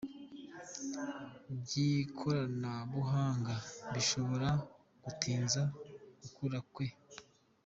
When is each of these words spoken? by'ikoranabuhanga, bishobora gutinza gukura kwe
by'ikoranabuhanga, 1.59 3.55
bishobora 3.93 4.49
gutinza 5.03 5.61
gukura 6.21 6.59
kwe 6.73 6.87